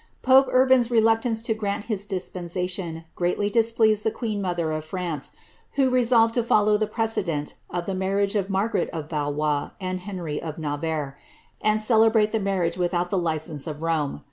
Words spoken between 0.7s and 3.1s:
reluctance to grant his dispensation